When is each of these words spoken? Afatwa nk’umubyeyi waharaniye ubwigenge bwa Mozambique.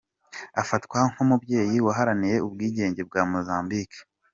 Afatwa 0.61 0.99
nk’umubyeyi 1.11 1.77
waharaniye 1.85 2.37
ubwigenge 2.47 3.01
bwa 3.07 3.21
Mozambique. 3.31 3.99